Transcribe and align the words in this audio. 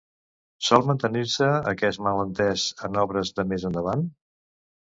Sol 0.69 0.85
mantenir-se 0.91 1.49
aquest 1.73 2.03
malentès 2.07 2.65
en 2.89 3.01
obres 3.05 3.33
de 3.41 3.47
més 3.53 3.67
endavant? 3.71 4.07